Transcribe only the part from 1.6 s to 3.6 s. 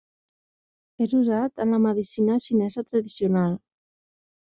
en la medicina xinesa tradicional.